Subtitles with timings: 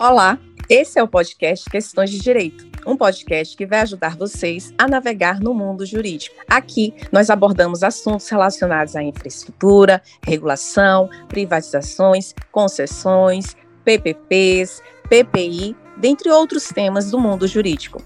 [0.00, 4.88] Olá, esse é o podcast Questões de Direito, um podcast que vai ajudar vocês a
[4.88, 6.34] navegar no mundo jurídico.
[6.48, 17.10] Aqui nós abordamos assuntos relacionados à infraestrutura, regulação, privatizações, concessões, PPPs, PPI, dentre outros temas
[17.10, 18.02] do mundo jurídico.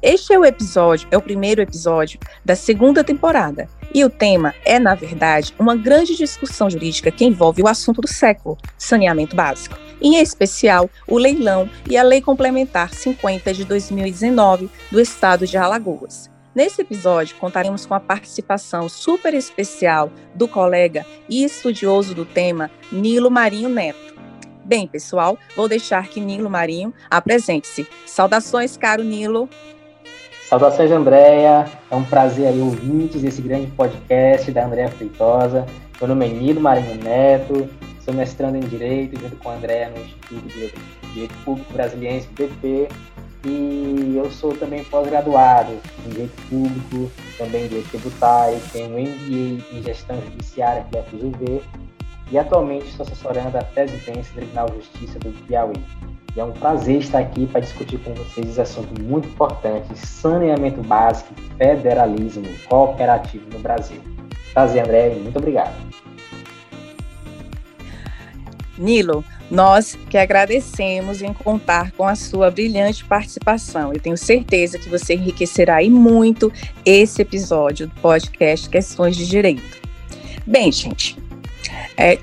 [0.00, 3.68] Este é o episódio, é o primeiro episódio da segunda temporada.
[3.92, 8.08] E o tema é, na verdade, uma grande discussão jurídica que envolve o assunto do
[8.08, 15.00] século, saneamento básico em especial o leilão e a Lei Complementar 50 de 2019 do
[15.00, 16.30] Estado de Alagoas.
[16.54, 23.30] Nesse episódio, contaremos com a participação super especial do colega e estudioso do tema, Nilo
[23.30, 24.16] Marinho Neto.
[24.64, 27.86] Bem, pessoal, vou deixar que Nilo Marinho apresente-se.
[28.04, 29.48] Saudações, caro Nilo.
[30.48, 31.66] Saudações, Andréia.
[31.90, 35.66] É um prazer aí ouvintes desse grande podcast da Andréia Feitosa.
[36.00, 37.68] Meu nome é Nilo Marinho Neto,
[38.02, 40.72] Sou mestrando em Direito, junto com o André no Instituto de
[41.12, 42.88] Direito Público Brasiliense, BP,
[43.44, 45.70] e eu sou também pós-graduado
[46.06, 51.60] em Direito Público, também em Direito Tributário, tenho MBA em Gestão Judiciária pela FUV
[52.32, 55.76] e atualmente estou assessorando a presidência do Tribunal de Justiça do Piauí.
[56.38, 61.34] É um prazer estar aqui para discutir com vocês esse assunto muito importante, saneamento básico,
[61.56, 64.00] federalismo cooperativo no Brasil.
[64.54, 65.74] Prazer, André, muito obrigado.
[68.78, 73.92] Nilo, nós que agradecemos em contar com a sua brilhante participação.
[73.92, 76.52] Eu tenho certeza que você enriquecerá e muito
[76.84, 79.80] esse episódio do podcast Questões de Direito.
[80.46, 81.18] Bem, gente,
[81.96, 82.20] é,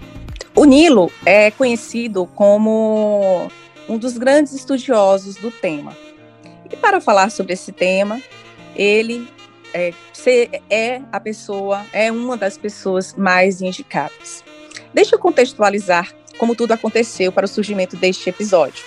[0.56, 3.52] o Nilo é conhecido como
[3.88, 5.96] um dos grandes estudiosos do tema.
[6.70, 8.22] E para falar sobre esse tema,
[8.76, 9.28] ele
[9.74, 9.94] é,
[10.70, 14.44] é a pessoa, é uma das pessoas mais indicadas.
[14.94, 18.84] Deixa eu contextualizar como tudo aconteceu para o surgimento deste episódio,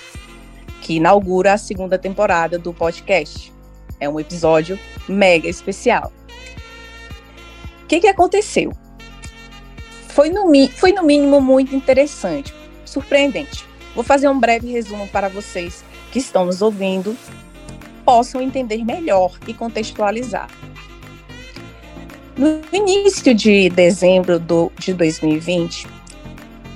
[0.81, 3.53] que inaugura a segunda temporada do podcast.
[4.01, 6.13] É um episódio mega especial.
[7.83, 8.73] O que, que aconteceu?
[10.09, 12.55] Foi no, foi no mínimo muito interessante,
[12.85, 13.68] surpreendente.
[13.99, 17.17] Vou fazer um breve resumo para vocês que estão nos ouvindo
[18.05, 20.49] possam entender melhor e contextualizar.
[22.37, 25.89] No início de dezembro do, de 2020,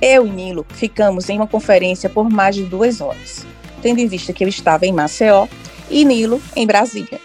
[0.01, 3.45] eu e Nilo ficamos em uma conferência por mais de duas horas,
[3.81, 5.47] tendo em vista que eu estava em Maceió
[5.89, 7.21] e Nilo em Brasília.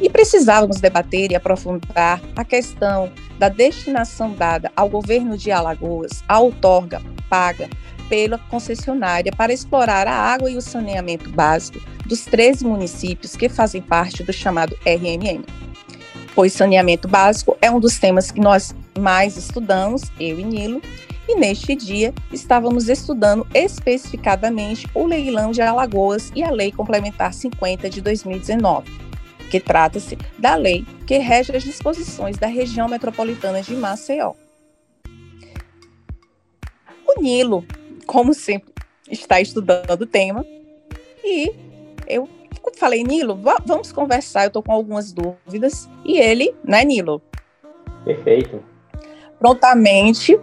[0.00, 3.10] E precisávamos debater e aprofundar a questão
[3.40, 7.68] da destinação dada ao governo de Alagoas, a outorga paga
[8.08, 13.82] pela concessionária para explorar a água e o saneamento básico dos 13 municípios que fazem
[13.82, 15.44] parte do chamado RMM.
[16.34, 20.82] Pois saneamento básico é um dos temas que nós mais estudamos, eu e Nilo,
[21.28, 27.90] e neste dia estávamos estudando especificadamente o leilão de Alagoas e a Lei Complementar 50
[27.90, 28.90] de 2019,
[29.50, 34.34] que trata-se da lei que rege as disposições da região metropolitana de Maceió.
[37.08, 37.64] O Nilo,
[38.06, 38.72] como sempre,
[39.10, 40.44] está estudando o tema
[41.24, 41.52] e
[42.06, 42.28] eu
[42.76, 45.88] falei, Nilo, vamos conversar, eu estou com algumas dúvidas.
[46.04, 47.22] E ele, né, Nilo?
[48.04, 48.62] Perfeito.
[49.38, 50.38] Prontamente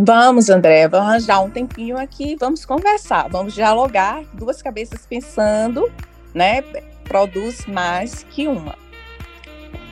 [0.00, 5.90] Vamos, André, vamos arranjar um tempinho aqui, vamos conversar, vamos dialogar, duas cabeças pensando,
[6.32, 6.62] né?
[7.02, 8.76] Produz mais que uma.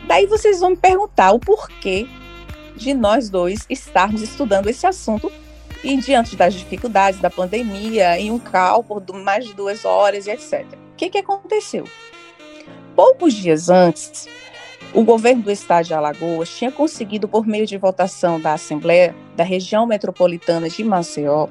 [0.06, 2.06] Daí vocês vão me perguntar o porquê
[2.76, 5.32] de nós dois estarmos estudando esse assunto
[5.82, 10.30] e diante das dificuldades da pandemia, em um cálculo de mais de duas horas e
[10.30, 10.64] etc.
[10.92, 11.84] O que, que aconteceu?
[12.94, 14.28] Poucos dias antes,
[14.94, 19.44] o governo do estado de Alagoas tinha conseguido, por meio de votação da Assembleia da
[19.44, 21.48] região metropolitana de Maceió,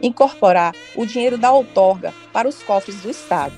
[0.00, 3.54] incorporar o dinheiro da outorga para os cofres do estado.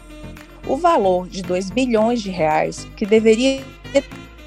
[0.67, 3.63] O valor de 2 bilhões de reais, que deveria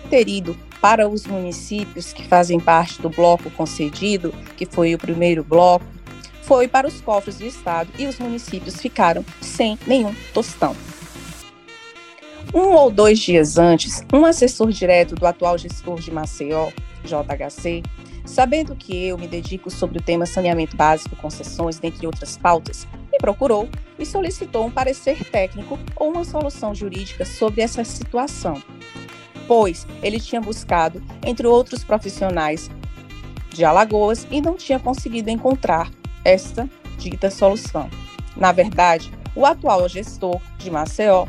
[0.10, 5.44] ter ido para os municípios que fazem parte do bloco concedido, que foi o primeiro
[5.44, 5.86] bloco,
[6.42, 10.76] foi para os cofres do estado e os municípios ficaram sem nenhum tostão.
[12.54, 16.70] Um ou dois dias antes, um assessor direto do atual gestor de Maceió,
[17.06, 17.84] JHC,
[18.26, 23.18] sabendo que eu me dedico sobre o tema saneamento básico, concessões, dentre outras pautas, me
[23.20, 28.62] procurou e solicitou um parecer técnico ou uma solução jurídica sobre essa situação,
[29.52, 32.72] pois ele tinha buscado entre outros profissionais
[33.50, 35.92] de Alagoas e não tinha conseguido encontrar
[36.24, 37.90] esta dita solução.
[38.34, 41.28] Na verdade, o atual gestor de Maceió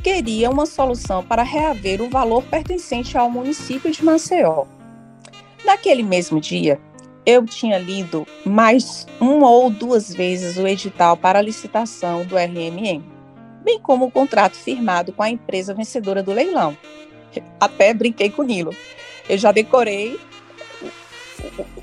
[0.00, 4.64] queria uma solução para reaver o valor pertencente ao município de Maceió.
[5.64, 6.80] Naquele mesmo dia,
[7.26, 13.02] eu tinha lido mais uma ou duas vezes o edital para licitação do RMM,
[13.62, 16.76] bem como o contrato firmado com a empresa vencedora do leilão.
[17.58, 18.74] Até brinquei com o Nilo.
[19.28, 20.18] Eu já decorei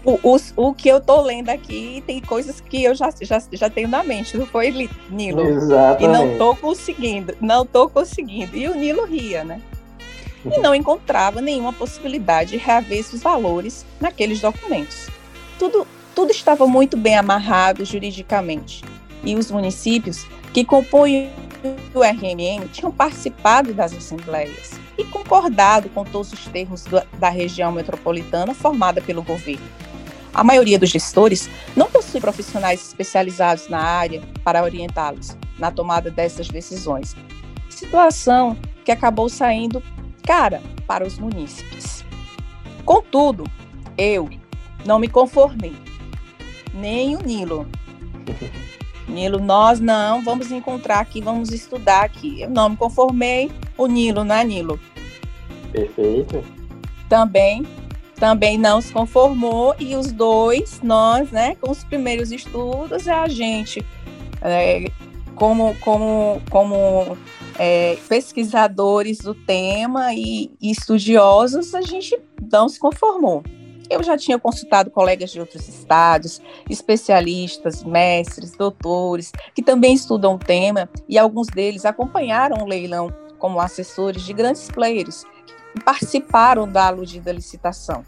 [0.06, 3.70] o, o, o, que eu estou lendo aqui tem coisas que eu já, já, já
[3.70, 4.72] tenho na mente, não foi,
[5.10, 5.42] Nilo?
[5.42, 6.04] Exatamente.
[6.04, 8.56] E não estou conseguindo, não estou conseguindo.
[8.56, 9.62] E o Nilo ria, né?
[10.46, 15.10] E não encontrava nenhuma possibilidade de reaver esses valores naqueles documentos.
[15.58, 15.86] Tudo,
[16.16, 18.84] tudo estava muito bem amarrado juridicamente.
[19.24, 21.30] E os municípios que compõem
[21.94, 27.72] o RMM tinham participado das assembleias e concordado com todos os termos do, da região
[27.72, 29.66] metropolitana formada pelo governo.
[30.34, 36.48] A maioria dos gestores não possui profissionais especializados na área para orientá-los na tomada dessas
[36.48, 37.16] decisões.
[37.70, 39.84] Situação que acabou saindo
[40.26, 42.06] cara para os munícipes.
[42.86, 43.44] Contudo,
[43.98, 44.30] eu
[44.86, 45.76] não me conformei,
[46.74, 47.68] nem o Nilo.
[49.10, 52.42] Nilo, nós não vamos encontrar aqui, vamos estudar aqui.
[52.42, 54.80] Eu não me conformei, o Nilo, né, Nilo?
[55.72, 56.44] Perfeito.
[57.10, 57.66] Também,
[58.16, 63.84] também não se conformou e os dois, nós, né, com os primeiros estudos, a gente,
[64.42, 64.92] é,
[65.36, 67.18] como, como, como
[67.58, 72.18] é, pesquisadores do tema e, e estudiosos, a gente
[72.52, 73.44] não se conformou.
[73.90, 76.40] Eu já tinha consultado colegas de outros estados,
[76.70, 83.60] especialistas, mestres, doutores, que também estudam o tema, e alguns deles acompanharam o leilão como
[83.60, 85.24] assessores de grandes players
[85.74, 88.06] que participaram da aludida licitação.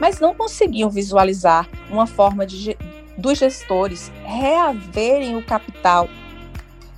[0.00, 2.76] Mas não conseguiam visualizar uma forma de,
[3.18, 6.08] dos gestores reaverem o capital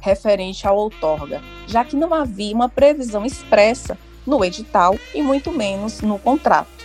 [0.00, 6.00] referente ao outorga, já que não havia uma previsão expressa no edital e muito menos
[6.00, 6.75] no contrato.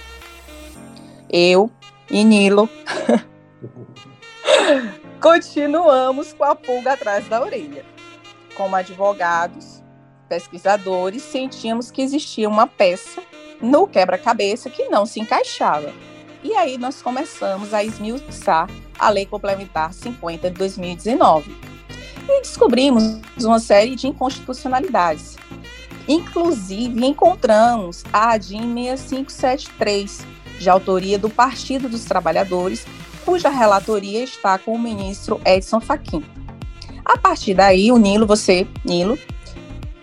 [1.34, 1.72] Eu
[2.10, 2.70] e Nilo
[5.22, 7.86] continuamos com a pulga atrás da orelha.
[8.54, 9.82] Como advogados,
[10.28, 13.24] pesquisadores, sentíamos que existia uma peça
[13.62, 15.94] no quebra-cabeça que não se encaixava.
[16.44, 18.68] E aí nós começamos a esmiuçar
[19.00, 21.56] a Lei Complementar 50 de 2019
[22.28, 25.38] e descobrimos uma série de inconstitucionalidades.
[26.08, 30.26] Inclusive, encontramos a ADIM 6573,
[30.62, 32.86] de autoria do Partido dos Trabalhadores,
[33.26, 36.24] cuja relatoria está com o ministro Edson Fachin.
[37.04, 39.18] A partir daí, o Nilo, você, Nilo,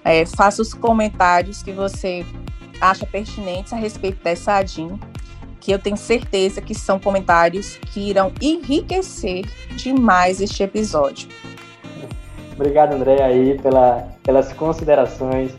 [0.05, 2.25] é, faça os comentários que você
[2.81, 4.99] acha pertinentes a respeito dessa ADIM,
[5.61, 9.45] que eu tenho certeza que são comentários que irão enriquecer
[9.77, 11.29] demais este episódio.
[12.55, 15.53] Obrigado, André, aí pela, pelas considerações.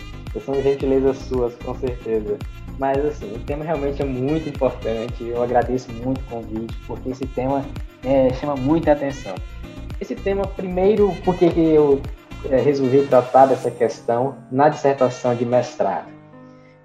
[0.45, 2.37] São gentilezas suas, com certeza.
[2.79, 5.21] Mas, assim, o tema realmente é muito importante.
[5.27, 7.63] Eu agradeço muito o convite, porque esse tema
[8.05, 9.35] é, chama muita atenção.
[9.99, 12.01] Esse tema, primeiro, porque eu
[12.49, 16.07] é, resolvi tratar dessa questão na dissertação de mestrado.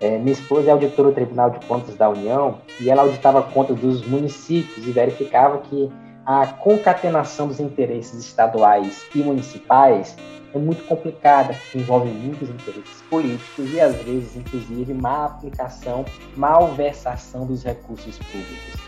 [0.01, 3.79] É, minha esposa é auditora do Tribunal de Contas da União e ela auditava contas
[3.79, 5.89] dos municípios e verificava que
[6.27, 10.17] a concatenação dos interesses estaduais e municipais
[10.55, 16.05] é muito complicada, envolve muitos interesses políticos e, às vezes, inclusive, má aplicação,
[16.37, 18.81] malversação dos recursos públicos.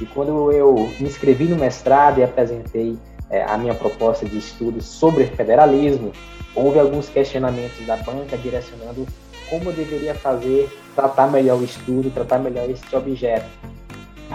[0.00, 2.98] E quando eu me inscrevi no mestrado e apresentei
[3.30, 6.12] é, a minha proposta de estudo sobre federalismo,
[6.54, 9.06] houve alguns questionamentos da banca direcionando
[9.48, 13.46] como eu deveria fazer, tratar melhor o estudo, tratar melhor este objeto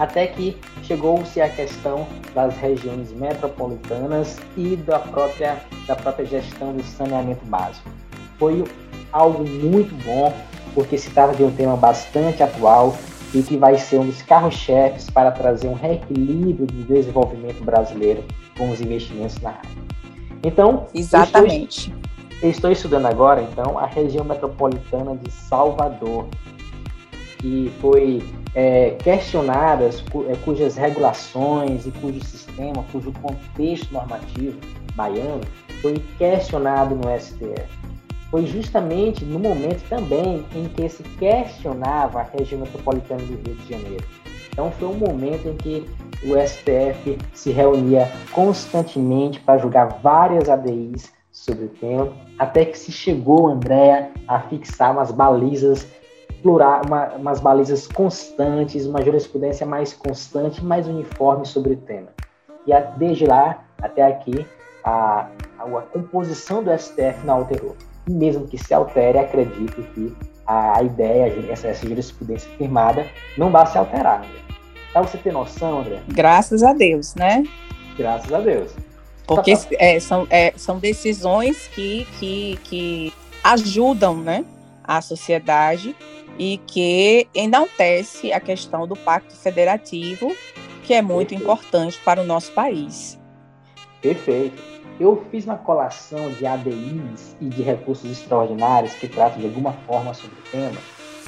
[0.00, 6.82] até que chegou-se a questão das regiões metropolitanas e da própria, da própria gestão do
[6.82, 7.86] saneamento básico.
[8.38, 8.64] Foi
[9.12, 10.32] algo muito bom,
[10.74, 12.96] porque se trata de um tema bastante atual
[13.34, 18.24] e que vai ser um dos carros-chefes para trazer um reequilíbrio do desenvolvimento brasileiro
[18.56, 19.70] com os investimentos na área.
[20.42, 21.92] Então, exatamente.
[22.30, 26.26] estou, estou estudando agora, então, a região metropolitana de Salvador,
[27.40, 28.22] que foi
[28.54, 34.58] é, questionadas, é, cujas regulações e cujo sistema, cujo contexto normativo
[34.94, 35.40] baiano
[35.80, 37.80] foi questionado no STF.
[38.30, 43.68] Foi justamente no momento também em que se questionava a região metropolitana do Rio de
[43.68, 44.04] Janeiro.
[44.52, 45.86] Então foi um momento em que
[46.22, 52.92] o STF se reunia constantemente para julgar várias ADIs sobre o tema, até que se
[52.92, 55.86] chegou, Andréa, a fixar umas balizas
[56.42, 62.08] plural, uma, umas balizas constantes, uma jurisprudência mais constante, mais uniforme sobre o tema.
[62.66, 64.46] E a, desde lá até aqui,
[64.84, 65.26] a,
[65.58, 67.76] a, a, composição do STF não alterou.
[68.08, 70.14] E mesmo que se altere, acredito que
[70.46, 73.06] a, ideia, essa, essa, jurisprudência firmada,
[73.36, 74.24] não vai se alterar.
[74.92, 76.00] Para você ter noção, André?
[76.08, 77.44] Graças a Deus, né?
[77.96, 78.72] Graças a Deus.
[79.26, 79.54] Porque.
[79.78, 83.12] É, são, é, são decisões que, que, que
[83.44, 84.44] ajudam né,
[84.82, 85.94] a sociedade
[86.40, 90.34] e que enaltece a questão do pacto federativo,
[90.82, 91.42] que é muito Perfeito.
[91.42, 93.20] importante para o nosso país.
[94.00, 94.62] Perfeito.
[94.98, 100.14] Eu fiz uma colação de ADIs e de recursos extraordinários que tratam de alguma forma
[100.14, 100.80] sobre o tema,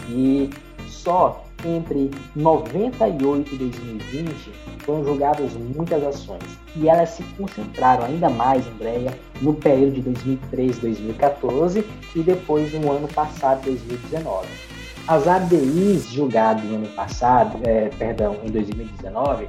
[0.09, 0.49] e
[0.89, 8.67] só entre 98 e 2020 foram julgadas muitas ações e elas se concentraram ainda mais,
[8.67, 14.72] Andréia, no período de 2013, 2014 e depois no ano passado, 2019.
[15.09, 19.49] As ADIs julgadas no ano passado, é, perdão, em 2019,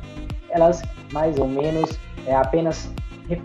[0.49, 0.81] elas
[1.11, 2.91] mais ou menos é, apenas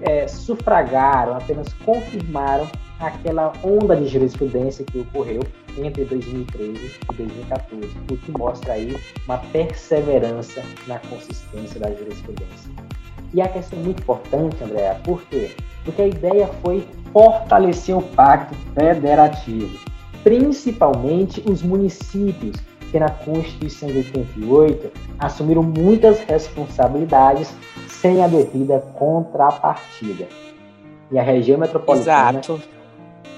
[0.03, 2.67] é, sufragaram, apenas confirmaram
[2.99, 5.43] aquela onda de jurisprudência que ocorreu
[5.77, 8.97] entre 2013 e 2014, o que mostra aí
[9.27, 12.71] uma perseverança na consistência da jurisprudência.
[13.33, 15.55] E a questão é muito importante, Andréa, por quê?
[15.85, 19.79] Porque a ideia foi fortalecer o pacto federativo,
[20.23, 22.57] principalmente os municípios,
[22.91, 27.55] que na Constituição de 88 assumiram muitas responsabilidades
[27.87, 30.27] sem a devida contrapartida.
[31.11, 32.61] E a região metropolitana Exato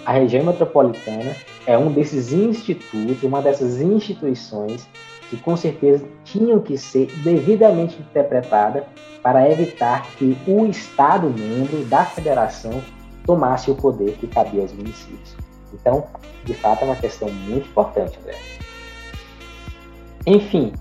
[0.05, 4.89] a região metropolitana é um desses institutos, uma dessas instituições
[5.29, 8.87] que com certeza tinham que ser devidamente interpretada
[9.23, 12.83] para evitar que o Estado membro da federação
[13.25, 15.37] tomasse o poder que cabia aos municípios.
[15.73, 16.07] Então,
[16.45, 18.39] de fato, é uma questão muito importante, André.
[20.27, 20.73] Enfim,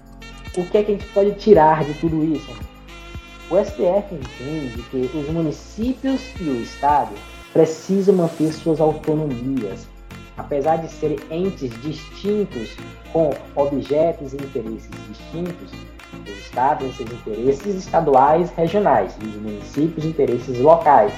[0.58, 2.52] o que é que a gente pode tirar de tudo isso?
[3.50, 7.16] O STF entende que os municípios e o Estado
[7.52, 9.88] precisam manter suas autonomias.
[10.38, 12.78] Apesar de serem entes distintos,
[13.12, 15.72] com objetos e interesses distintos,
[16.24, 21.12] os estados têm seus interesses estaduais regionais e os municípios interesses locais.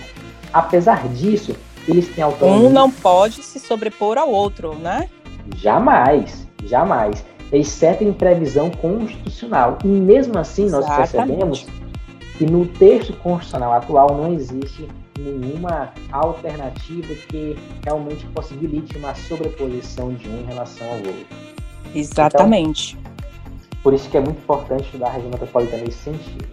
[0.54, 1.56] Apesar disso,
[1.88, 2.68] eles têm autonomia.
[2.68, 5.10] Um não pode se sobrepor ao outro, né?
[5.56, 7.26] Jamais, jamais.
[7.52, 9.78] Exceto em previsão constitucional.
[9.84, 11.66] E mesmo assim, nós percebemos
[12.38, 14.88] que no texto constitucional atual não existe
[15.20, 21.26] nenhuma alternativa que realmente possibilite uma sobreposição de um em relação ao outro.
[21.94, 22.98] Exatamente.
[23.00, 23.12] Então,
[23.84, 26.46] por isso que é muito importante estudar a região metropolitana nesse sentido.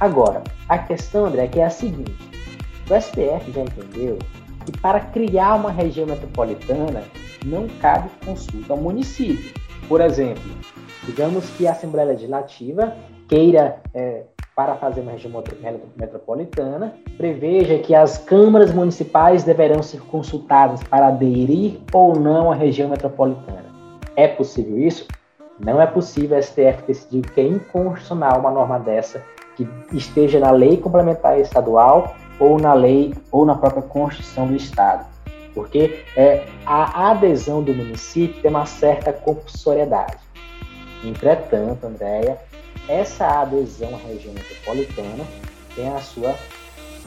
[0.00, 2.16] Agora, a questão, André, é que é a seguinte:
[2.88, 4.18] o STF já entendeu
[4.64, 7.02] que para criar uma região metropolitana
[7.44, 9.52] não cabe consulta ao município.
[9.88, 10.42] Por exemplo,
[11.04, 12.94] digamos que a Assembleia Legislativa
[13.28, 14.24] queira é,
[14.54, 15.32] para fazer uma região
[15.96, 22.88] metropolitana, preveja que as câmaras municipais deverão ser consultadas para aderir ou não à região
[22.88, 23.64] metropolitana.
[24.16, 25.06] É possível isso?
[25.58, 29.22] Não é possível a STF decidir que é inconstitucional uma norma dessa
[29.56, 35.06] que esteja na lei complementar estadual ou na lei ou na própria Constituição do Estado.
[35.54, 40.18] Porque é, a adesão do município tem uma certa compulsoriedade.
[41.04, 42.38] Entretanto, Andréia,
[42.88, 45.24] essa adesão à região metropolitana
[45.74, 46.34] tem, a sua,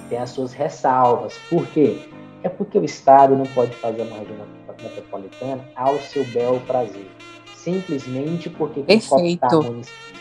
[0.10, 1.38] tem as suas ressalvas.
[1.50, 2.00] Por quê?
[2.44, 4.38] É porque o Estado não pode fazer uma região
[4.82, 7.10] metropolitana ao seu bel prazer.
[7.56, 9.64] Simplesmente porque tem Perfeito.
[9.64, 10.14] municípios.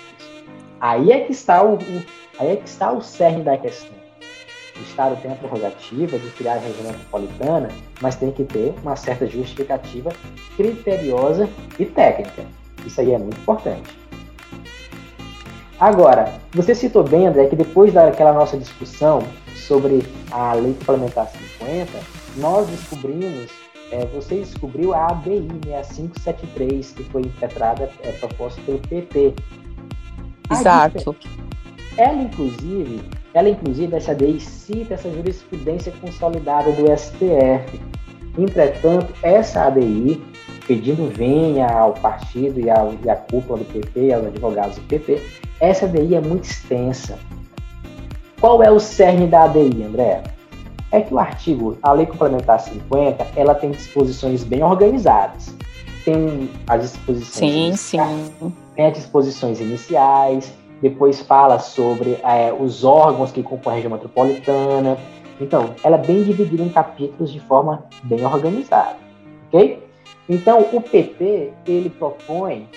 [0.81, 2.02] Aí é que está o, o,
[2.38, 4.02] aí é que está o cerne da questão.
[4.83, 7.69] O Estado tem a prerrogativa de criar a região metropolitana,
[8.01, 10.11] mas tem que ter uma certa justificativa
[10.57, 11.49] criteriosa
[11.79, 12.45] e técnica.
[12.85, 13.97] Isso aí é muito importante.
[15.79, 19.23] Agora, você citou bem, André, que depois daquela nossa discussão
[19.55, 21.29] sobre a Lei Complementar
[21.61, 22.01] 50,
[22.39, 23.53] nós descobrimos,
[23.93, 29.33] é, você descobriu a ABI 6573, que foi impetrada, é, proposta pelo PT.
[30.51, 31.17] Exato.
[31.97, 33.01] Ela, inclusive,
[33.35, 37.81] ela, inclusive, essa ABI cita essa jurisprudência consolidada do STF.
[38.39, 40.23] Entretanto, essa ABI,
[40.67, 45.21] pedindo venha ao partido e, ao, e à cúpula do PT, aos advogados do PT,
[45.61, 47.19] essa ADI é muito extensa.
[48.41, 50.23] Qual é o cerne da ADI, André?
[50.91, 55.55] É que o artigo, a Lei Complementar 50, ela tem disposições bem organizadas.
[56.05, 57.81] Tem as disposições.
[57.81, 58.53] Sim, sim.
[58.75, 64.99] Tem as disposições iniciais, depois fala sobre é, os órgãos que compõem a região metropolitana.
[65.41, 68.97] Então, ela é bem dividida em capítulos de forma bem organizada,
[69.47, 69.83] ok?
[70.29, 72.69] Então, o PP, ele propõe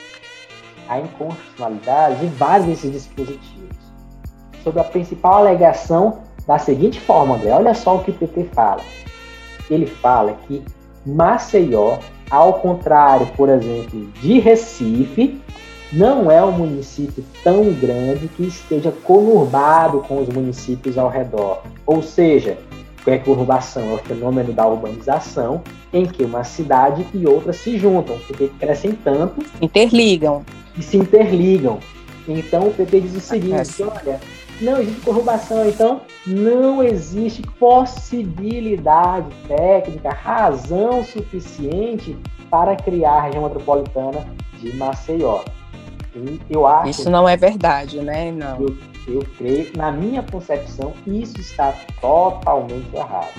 [0.87, 3.75] a inconstitucionalidade de vários desses dispositivos,
[4.63, 8.81] sob a principal alegação da seguinte forma, André, olha só o que o PT fala.
[9.69, 10.63] Ele fala que
[11.05, 11.97] Maceió,
[12.29, 15.41] ao contrário, por exemplo, de Recife,
[15.95, 21.61] não é um município tão grande que esteja conurbado com os municípios ao redor.
[21.85, 22.57] Ou seja,
[22.99, 23.91] o que é conurbação?
[23.91, 28.91] É o fenômeno da urbanização em que uma cidade e outra se juntam, porque crescem
[28.91, 29.41] tanto.
[29.61, 30.43] Interligam.
[30.77, 31.79] E se interligam.
[32.27, 34.19] Então o PT diz o seguinte: olha,
[34.59, 42.17] não existe conurbação, então não existe possibilidade técnica, razão suficiente
[42.49, 44.27] para criar a região metropolitana
[44.59, 45.41] de Maceió.
[46.15, 46.89] E eu acho.
[46.89, 48.31] Isso não é verdade, né?
[48.31, 48.61] Não.
[48.61, 53.33] Eu, eu creio, na minha concepção, isso está totalmente errado.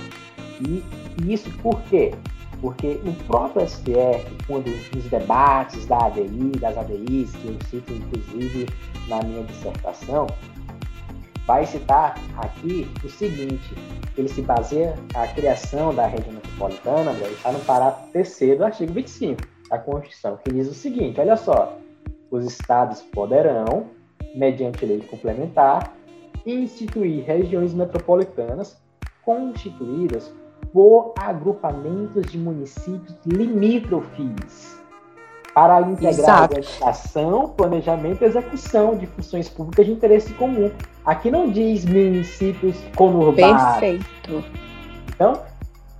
[0.61, 0.83] E
[1.25, 2.13] isso por quê?
[2.61, 8.67] Porque o próprio STF, quando nos debates da ADI, das ADIs, que eu cito inclusive
[9.07, 10.27] na minha dissertação,
[11.45, 13.75] vai citar aqui o seguinte:
[14.17, 19.41] ele se baseia a criação da região metropolitana, está no parágrafo terceiro do artigo 25
[19.69, 21.77] da Constituição, que diz o seguinte: olha só,
[22.31, 23.87] os estados poderão,
[24.35, 25.93] mediante lei complementar,
[26.45, 28.77] instituir regiões metropolitanas
[29.23, 30.33] constituídas
[30.73, 34.77] por agrupamentos de municípios limítrofes
[35.53, 40.69] para integrar a organização, planejamento e execução de funções públicas de interesse comum.
[41.03, 43.79] Aqui não diz municípios conurbados.
[43.79, 44.43] Perfeito.
[45.07, 45.41] Então,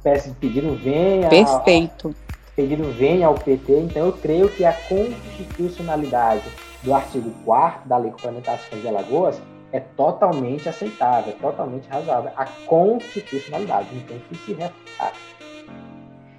[0.03, 1.27] peço pedido venha.
[1.27, 2.09] Perfeito.
[2.09, 2.26] Ao,
[2.57, 3.71] pedido venha ao PT.
[3.81, 6.43] Então, eu creio que a constitucionalidade
[6.83, 9.39] do artigo 4 da Lei Complementar de Alagoas
[9.71, 12.31] é totalmente aceitável, é totalmente razoável.
[12.35, 15.13] A constitucionalidade não tem que se refutar.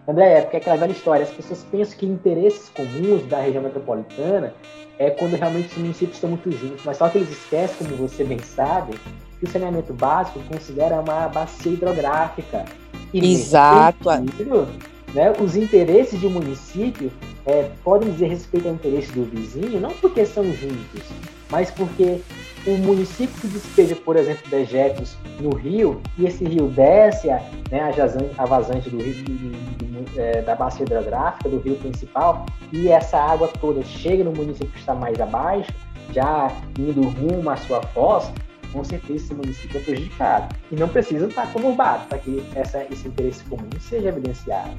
[0.08, 3.62] André, é porque é aquela velha história, as pessoas pensam que interesses comuns da região
[3.62, 4.54] metropolitana
[4.98, 8.24] é quando realmente os municípios estão muito juntos, mas só que eles esquecem, como você
[8.24, 8.98] bem sabe,
[9.38, 12.64] que o saneamento básico considera uma bacia hidrográfica.
[13.12, 14.10] E Exato.
[14.10, 14.66] Sentido,
[15.14, 17.10] né, os interesses de um município
[17.46, 21.02] é, podem dizer respeito ao interesse do vizinho, não porque são juntos,
[21.50, 22.20] mas porque
[22.66, 27.80] o município que despeja, por exemplo, dejetos no rio, e esse rio desce a, né,
[27.80, 32.44] a, jazante, a vazante do rio, do, do, é, da bacia hidrográfica, do rio principal,
[32.72, 35.72] e essa água toda chega no município que está mais abaixo,
[36.12, 38.30] já indo rumo à sua foz,
[38.72, 40.54] com certeza esse município é prejudicado.
[40.70, 44.70] E não precisa estar conurbado para que essa, esse interesse comum seja evidenciado.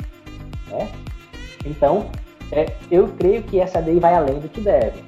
[0.70, 0.90] Né?
[1.66, 2.10] Então,
[2.52, 5.04] é, eu creio que essa lei vai além do que deve.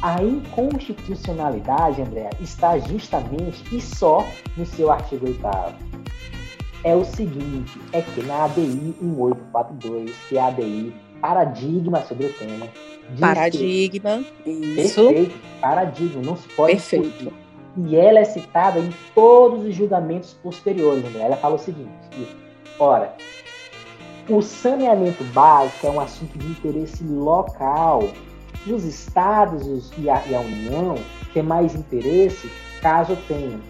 [0.00, 4.24] A inconstitucionalidade, André, está justamente e só
[4.56, 5.40] no seu artigo 8
[6.84, 12.32] É o seguinte, é que na ADI 1842, que é a ADI paradigma sobre o
[12.32, 12.68] tema.
[13.18, 15.08] Paradigma, que, isso.
[15.08, 17.08] Perfeito, paradigma, não se pode Perfeito.
[17.08, 17.32] Discutir.
[17.86, 21.22] E ela é citada em todos os julgamentos posteriores, André.
[21.22, 21.90] Ela fala o seguinte,
[22.78, 23.14] ora,
[24.28, 28.10] o saneamento básico é um assunto de interesse local.
[28.66, 30.96] Os estados e a, e a União
[31.32, 32.50] têm mais interesse
[32.82, 33.60] caso tenham,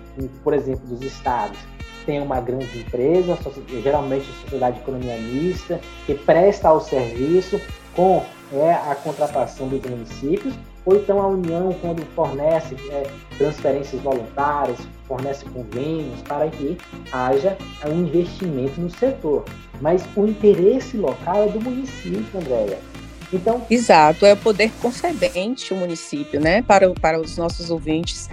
[0.42, 1.59] por exemplo, dos estados,
[2.05, 3.38] tem uma grande empresa,
[3.83, 7.61] geralmente sociedade de economia mista, que presta o serviço
[7.94, 14.79] com é, a contratação dos municípios, ou então a União, quando fornece é, transferências voluntárias,
[15.09, 16.77] fornece convênios para que
[17.11, 19.44] haja um investimento no setor.
[19.81, 22.79] Mas o interesse local é do município, Andréia.
[23.33, 26.62] Então, Exato, é o poder concedente o município, né?
[26.62, 28.29] Para, para os nossos ouvintes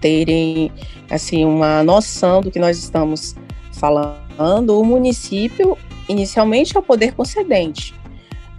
[0.00, 0.70] terem
[1.10, 3.34] assim uma noção do que nós estamos
[3.72, 5.76] falando, o município
[6.08, 7.94] inicialmente é o poder concedente.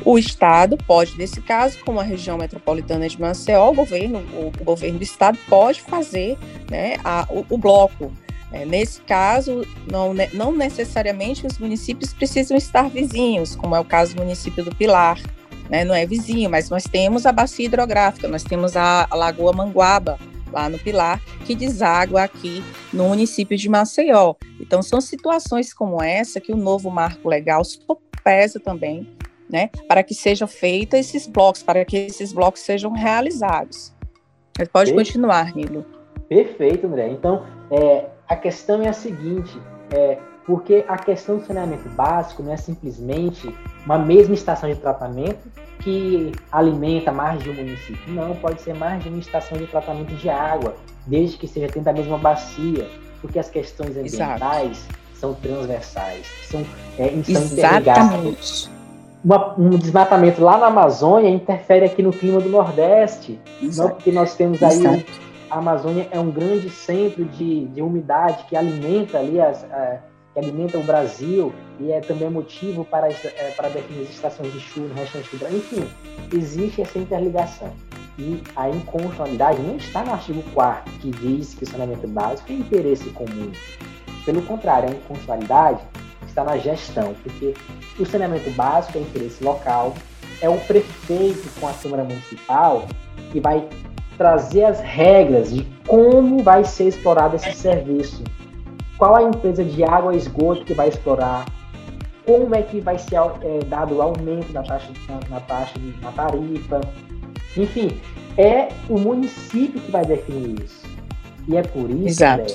[0.06, 4.64] O Estado pode, nesse caso, como a região metropolitana de Maceió, o governo, o, o
[4.64, 6.38] governo do Estado pode fazer
[6.70, 8.12] né, a, o, o bloco.
[8.52, 14.16] É, nesse caso, não, não necessariamente os municípios precisam estar vizinhos, como é o caso
[14.16, 15.20] do município do Pilar,
[15.70, 15.84] né?
[15.84, 20.18] não é vizinho, mas nós temos a bacia hidrográfica, nós temos a, a Lagoa Manguaba,
[20.52, 24.36] lá no Pilar, que deságua aqui no município de Maceió.
[24.60, 27.62] Então, são situações como essa que o novo marco legal
[28.24, 29.08] pesa também,
[29.50, 33.94] né, para que sejam feitos esses blocos, para que esses blocos sejam realizados.
[34.58, 35.08] Mas pode Perfeito.
[35.08, 35.86] continuar, Nilo.
[36.28, 37.10] Perfeito, André.
[37.10, 39.58] Então, é, a questão é a seguinte:
[39.92, 43.54] é, porque a questão do saneamento básico não é simplesmente
[43.86, 48.14] uma mesma estação de tratamento que alimenta mais de um município.
[48.14, 51.84] Não, pode ser mais de uma estação de tratamento de água, desde que seja dentro
[51.84, 52.90] da mesma bacia,
[53.22, 55.00] porque as questões ambientais Exato.
[55.16, 56.66] são transversais, são,
[56.98, 58.77] é, são
[59.24, 59.60] interligadas.
[59.60, 64.62] um desmatamento lá na Amazônia interfere aqui no clima do Nordeste, não porque nós temos
[64.62, 65.06] aí
[65.50, 69.66] a Amazônia é um grande centro de, de umidade que alimenta ali as,
[70.34, 74.60] que alimenta o Brasil e é também motivo para, é, para definir as estações de
[74.60, 75.58] chuva no restante do Brasil.
[75.58, 75.88] Enfim,
[76.32, 77.72] existe essa interligação.
[78.20, 82.56] E a inconstitucionalidade não está no artigo 4 que diz que o saneamento básico é
[82.56, 83.52] interesse comum.
[84.26, 85.82] Pelo contrário, a inconstitucionalidade
[86.38, 87.56] está na gestão, porque
[88.00, 89.96] o saneamento básico é interesse local,
[90.40, 92.88] é o prefeito com a Câmara Municipal
[93.32, 93.68] que vai
[94.18, 98.24] trazer as regras de como vai ser explorado esse serviço.
[98.98, 101.46] Qual a empresa de água e esgoto que vai explorar,
[102.26, 105.94] como é que vai ser é, dado o aumento da taxa, na, na taxa, de,
[106.02, 106.82] na tarifa.
[107.56, 108.00] Enfim,
[108.38, 110.86] é o município que vai definir isso.
[111.48, 112.22] E é por isso.
[112.24, 112.46] Né,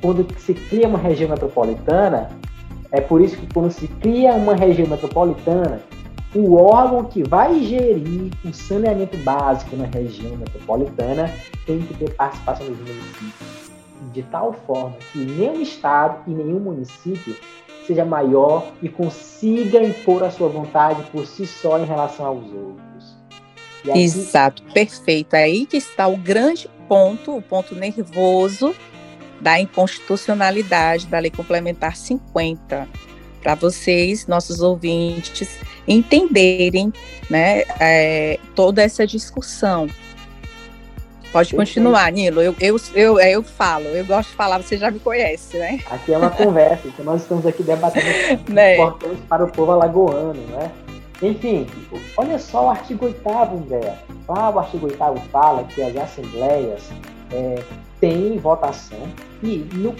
[0.00, 2.30] quando se cria uma região metropolitana,
[2.90, 5.80] é por isso que quando se cria uma região metropolitana,
[6.34, 11.32] o órgão que vai gerir o saneamento básico na região metropolitana
[11.66, 13.70] tem que ter participação dos municípios,
[14.12, 17.34] de tal forma que nenhum estado e nenhum município
[17.86, 23.16] seja maior e consiga impor a sua vontade por si só em relação aos outros.
[23.88, 24.02] Aqui...
[24.02, 25.34] Exato, perfeito.
[25.34, 28.74] É aí que está o grande ponto, o ponto nervoso
[29.40, 32.88] da inconstitucionalidade da Lei Complementar 50.
[33.42, 36.92] Para vocês, nossos ouvintes, entenderem
[37.30, 39.88] né, é, toda essa discussão.
[41.32, 42.40] Pode continuar, Nilo.
[42.40, 45.78] Eu, eu, eu, eu falo, eu gosto de falar, você já me conhece, né?
[45.90, 48.06] Aqui é uma conversa, então nós estamos aqui debatendo
[48.48, 48.76] né?
[48.76, 50.70] importante para o povo alagoano, né?
[51.20, 51.66] Enfim,
[52.16, 53.94] olha só o artigo 8 André.
[54.26, 54.98] Lá o artigo 8
[55.30, 56.84] fala que as assembleias
[57.32, 57.62] é,
[58.00, 59.08] têm votação
[59.42, 59.94] e no,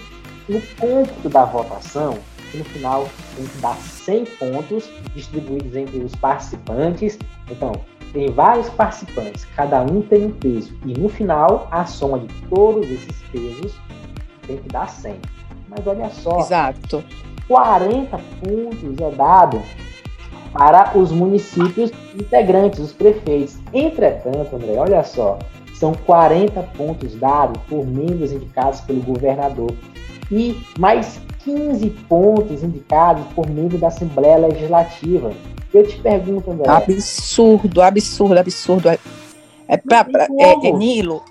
[0.49, 2.19] no cômputo da votação,
[2.55, 7.19] no final tem que dar 100 pontos distribuídos entre os participantes.
[7.51, 7.73] Então,
[8.13, 10.75] tem vários participantes, cada um tem um peso.
[10.87, 13.75] E no final, a soma de todos esses pesos
[14.47, 15.17] tem que dar 100.
[15.69, 16.39] Mas olha só.
[16.41, 17.05] Exato.
[17.47, 19.63] 40 pontos é dado
[20.53, 23.59] para os municípios integrantes, os prefeitos.
[23.73, 25.39] Entretanto, André, olha só,
[25.79, 29.73] são 40 pontos dados por membros indicados pelo governador
[30.31, 35.33] e mais 15 pontos indicados por membro da Assembleia Legislativa.
[35.73, 36.69] Eu te pergunto, André.
[36.69, 38.89] Absurdo, absurdo, absurdo.
[38.89, 38.99] É,
[39.69, 40.07] é para
[40.39, 41.23] é, é, Nilo,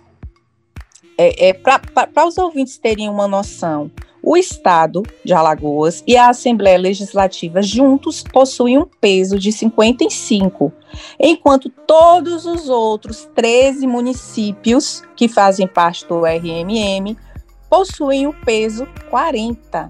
[1.18, 3.92] é, é para os ouvintes terem uma noção.
[4.30, 10.70] O Estado de Alagoas e a Assembleia Legislativa juntos possuem um peso de 55,
[11.18, 17.16] enquanto todos os outros 13 municípios que fazem parte do RMM
[17.70, 19.88] possuem o peso 40.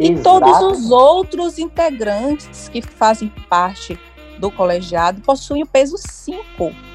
[0.00, 0.22] E Exato.
[0.24, 3.96] todos os outros integrantes que fazem parte
[4.40, 6.42] do colegiado possuem o peso 5,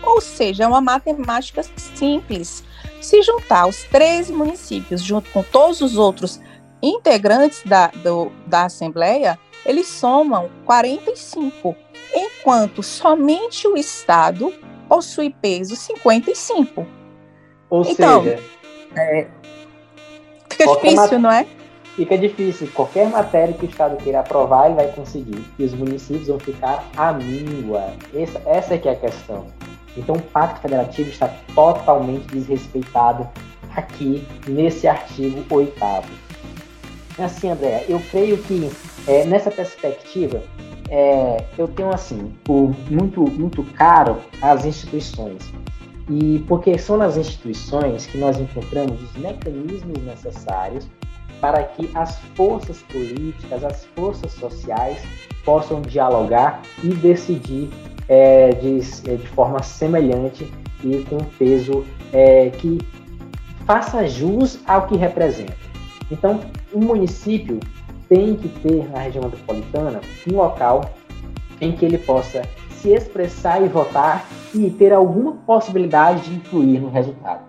[0.03, 1.63] ou seja, é uma matemática
[1.97, 2.65] simples.
[2.99, 6.39] Se juntar os 13 municípios junto com todos os outros
[6.81, 11.75] integrantes da, do, da Assembleia, eles somam 45,
[12.15, 14.53] enquanto somente o Estado
[14.87, 16.85] possui peso 55.
[17.69, 18.39] Ou então, seja,
[18.95, 19.27] é,
[20.49, 21.47] fica difícil, não é?
[21.95, 22.69] fica difícil.
[22.73, 25.43] Qualquer matéria que o Estado queira aprovar, ele vai conseguir.
[25.57, 27.93] E os municípios vão ficar à míngua.
[28.13, 29.45] Essa, essa é que é a questão.
[29.95, 33.27] Então, o Pacto Federativo está totalmente desrespeitado
[33.75, 35.83] aqui nesse artigo 8
[37.23, 38.71] Assim, André, eu creio que
[39.07, 40.41] é, nessa perspectiva,
[40.89, 45.51] é, eu tenho assim, por muito, muito caro as instituições.
[46.09, 50.87] E porque são nas instituições que nós encontramos os mecanismos necessários
[51.39, 55.01] para que as forças políticas, as forças sociais
[55.43, 57.69] possam dialogar e decidir
[58.07, 58.79] é, de,
[59.09, 60.51] é, de, forma semelhante
[60.83, 62.77] e com peso é, que
[63.65, 65.55] faça jus ao que representa.
[66.11, 66.41] Então,
[66.73, 67.59] o município
[68.07, 70.89] tem que ter na região metropolitana um local
[71.59, 72.41] em que ele possa
[72.81, 77.41] se expressar e votar e ter alguma possibilidade de influir no resultado.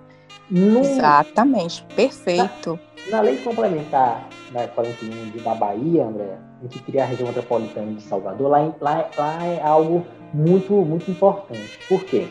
[0.50, 0.80] No...
[0.80, 2.78] Exatamente, perfeito.
[3.10, 7.26] Na, na, lei complementar da 41 de, da Bahia, André, em que cria a região
[7.26, 10.04] metropolitana de Salvador, lá, lá, lá é algo
[10.34, 11.78] muito, muito importante.
[11.88, 12.28] Por quê?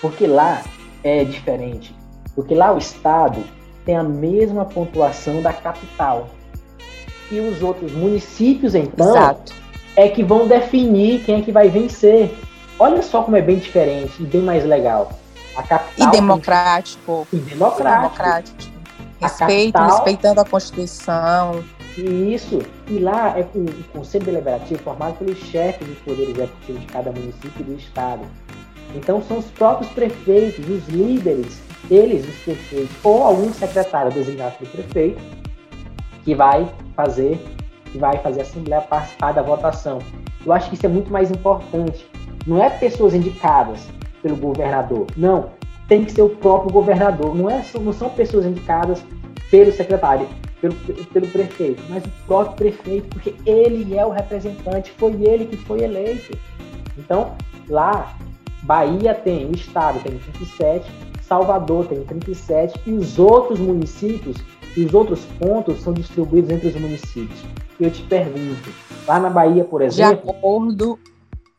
[0.00, 0.62] Porque lá
[1.04, 1.94] é diferente.
[2.34, 3.42] Porque lá o Estado
[3.86, 6.28] tem a mesma pontuação da capital.
[7.30, 9.54] E os outros municípios, então, Exato.
[9.94, 12.36] é que vão definir quem é que vai vencer.
[12.78, 15.12] Olha só como é bem diferente e bem mais legal.
[15.56, 16.08] A capital.
[16.08, 17.26] E democrático.
[17.32, 18.02] E democrático.
[18.02, 18.76] democrático.
[19.18, 21.64] Respeito, capital, respeitando a Constituição.
[21.96, 22.60] E isso.
[22.88, 27.10] E lá é o, o Conselho Deliberativo formado pelos chefes do Poder Executivo de cada
[27.10, 28.22] município e do Estado.
[28.94, 34.70] Então são os próprios prefeitos, os líderes, eles, os prefeitos, ou algum secretário designado pelo
[34.70, 35.22] prefeito,
[36.24, 37.40] que vai fazer,
[37.92, 39.98] que vai fazer a Assembleia participar da votação.
[40.44, 42.06] Eu acho que isso é muito mais importante.
[42.46, 43.88] Não é pessoas indicadas,
[44.26, 45.06] pelo governador.
[45.16, 45.50] Não,
[45.88, 47.34] tem que ser o próprio governador.
[47.34, 49.04] Não, é, não são pessoas indicadas
[49.50, 50.28] pelo secretário,
[50.60, 55.56] pelo, pelo prefeito, mas o próprio prefeito, porque ele é o representante, foi ele que
[55.56, 56.36] foi eleito.
[56.98, 57.36] Então,
[57.68, 58.16] lá,
[58.62, 60.90] Bahia tem, o estado tem 37,
[61.28, 64.36] Salvador tem 37 e os outros municípios
[64.76, 67.40] e os outros pontos são distribuídos entre os municípios.
[67.80, 68.70] Eu te pergunto,
[69.06, 70.22] lá na Bahia, por exemplo.
[70.22, 70.98] De acordo,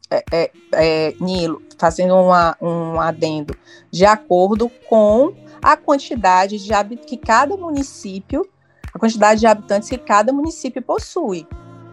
[0.10, 3.56] é, é, é, Nilo, fazendo uma, um adendo,
[3.92, 8.48] de acordo com a quantidade de que cada município,
[8.94, 11.46] a quantidade de habitantes que cada município possui.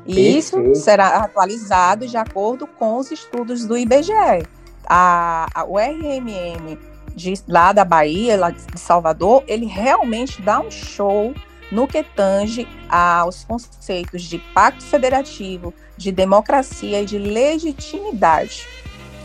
[0.06, 4.46] E isso será atualizado de acordo com os estudos do IBGE.
[4.86, 6.78] A, a, o RMM
[7.14, 11.34] de, lá da Bahia, lá de Salvador, ele realmente dá um show
[11.70, 18.66] no que tange aos conceitos de pacto federativo, de democracia e de legitimidade.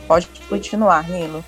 [0.07, 1.43] Pode continuar, Nilo.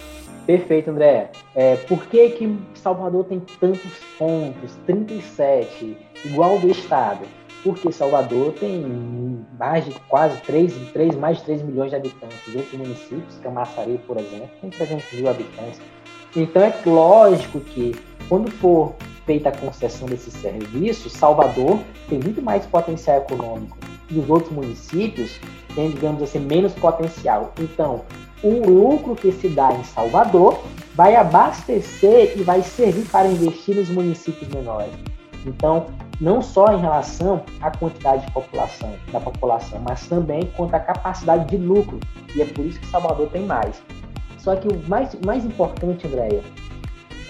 [0.45, 1.32] Perfeito, André.
[1.56, 7.25] É, por que, que Salvador tem tantos pontos, 37, igual do Estado?
[7.63, 12.56] Porque Salvador tem mais de quase 3, 3, mais de 3 milhões de habitantes.
[12.56, 15.80] Outros municípios, Camaçari, por exemplo, tem 300 mil habitantes.
[16.35, 17.95] Então é lógico que
[18.29, 23.77] quando for feita a concessão desse serviço, Salvador tem muito mais potencial econômico
[24.09, 25.39] e os outros municípios
[25.75, 27.53] têm, digamos assim, menos potencial.
[27.59, 28.03] Então,
[28.43, 30.59] o lucro que se dá em Salvador
[30.95, 34.93] vai abastecer e vai servir para investir nos municípios menores.
[35.45, 35.87] Então,
[36.19, 41.45] não só em relação à quantidade de população, da população, mas também quanto à capacidade
[41.45, 41.99] de lucro.
[42.35, 43.81] E é por isso que Salvador tem mais.
[44.43, 46.41] Só que o mais, mais importante, Andréia,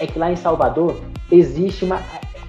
[0.00, 2.00] é que lá em Salvador existe, uma,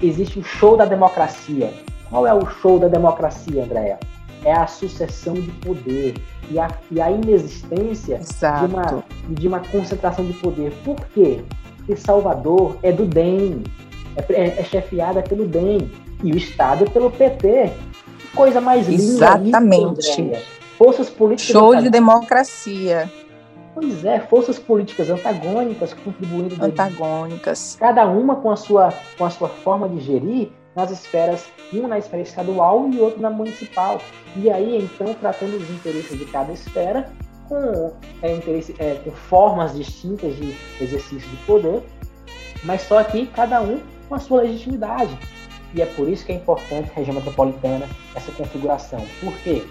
[0.02, 1.74] existe o show da democracia.
[2.10, 4.00] Qual é o show da democracia, Andréia?
[4.46, 6.16] É a sucessão de poder
[6.50, 10.72] e a, e a inexistência de uma, de uma concentração de poder.
[10.84, 11.44] Por quê?
[11.78, 13.64] Porque Salvador é do DEM,
[14.16, 15.90] é, é, é chefiada pelo DEM
[16.24, 17.72] e o Estado é pelo PT.
[18.34, 19.04] Coisa mais linda.
[19.04, 20.42] Exatamente.
[20.78, 21.52] Forças políticas.
[21.52, 23.10] Show de democracia.
[23.74, 26.64] Pois é, forças políticas antagônicas contribuindo.
[26.64, 27.76] Antagônicas.
[27.80, 31.98] Cada uma com a sua, com a sua forma de gerir nas esferas, um na
[31.98, 34.02] esfera estadual e outro na municipal.
[34.36, 37.10] E aí, então, tratando os interesses de cada esfera
[37.48, 41.84] com, é, interesse, é, com formas distintas de exercício de poder,
[42.64, 45.18] mas só que cada um com a sua legitimidade.
[45.74, 49.04] E é por isso que é importante a região metropolitana, essa configuração.
[49.20, 49.64] Por quê?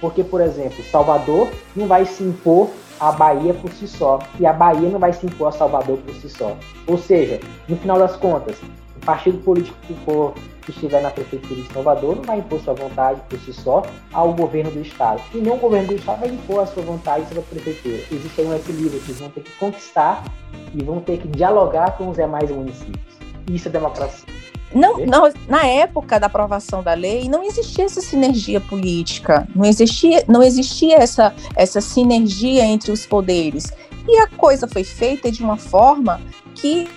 [0.00, 2.70] Porque, por exemplo, Salvador não vai se impor
[3.00, 6.14] à Bahia por si só, e a Bahia não vai se impor a Salvador por
[6.14, 6.56] si só.
[6.86, 8.56] Ou seja, no final das contas,
[8.96, 12.74] o partido político que for que estiver na prefeitura de Salvador não vai impor sua
[12.74, 13.82] vontade por si só
[14.12, 15.22] ao governo do estado.
[15.34, 17.96] E nem o governo do estado vai impor a sua vontade sobre a prefeitura.
[18.12, 20.22] Existe aí um equilíbrio que vão ter que conquistar
[20.74, 23.18] e vão ter que dialogar com os demais municípios.
[23.50, 24.39] Isso é democracia.
[24.72, 30.24] Não, não, na época da aprovação da lei, não existia essa sinergia política, não existia,
[30.28, 33.72] não existia essa, essa sinergia entre os poderes.
[34.06, 36.20] E a coisa foi feita de uma forma
[36.54, 36.88] que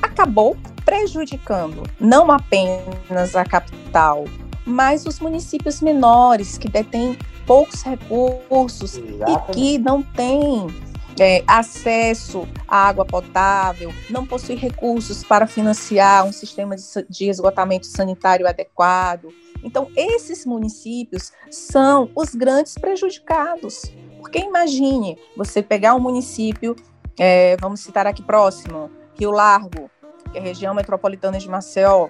[0.00, 4.24] acabou prejudicando não apenas a capital,
[4.64, 9.50] mas os municípios menores que detêm poucos recursos Exatamente.
[9.50, 10.66] e que não têm
[11.20, 17.86] é, acesso à água potável, não possui recursos para financiar um sistema de, de esgotamento
[17.86, 19.28] sanitário adequado.
[19.62, 23.92] Então, esses municípios são os grandes prejudicados.
[24.18, 26.76] Porque imagine você pegar um município,
[27.18, 29.90] é, vamos citar aqui próximo, Rio Largo,
[30.30, 32.08] que é a região metropolitana de Maceió,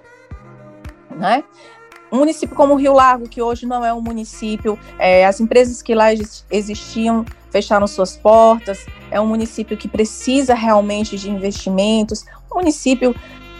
[1.11, 1.43] né?
[2.11, 5.93] Um município como Rio Largo, que hoje não é um município, é, as empresas que
[5.93, 6.07] lá
[6.49, 13.15] existiam fecharam suas portas, é um município que precisa realmente de investimentos, um município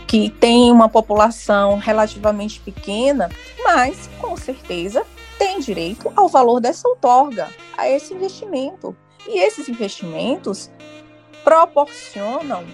[0.07, 3.29] que tem uma população relativamente pequena,
[3.63, 5.05] mas com certeza
[5.37, 7.47] tem direito ao valor dessa outorga,
[7.77, 8.95] a esse investimento.
[9.27, 10.71] E esses investimentos
[11.43, 12.65] proporcionam